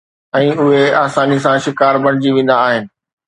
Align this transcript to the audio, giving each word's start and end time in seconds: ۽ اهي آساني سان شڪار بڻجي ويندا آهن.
۽ 0.37 0.45
اهي 0.61 0.79
آساني 1.01 1.37
سان 1.45 1.61
شڪار 1.65 2.01
بڻجي 2.07 2.35
ويندا 2.39 2.59
آهن. 2.71 2.89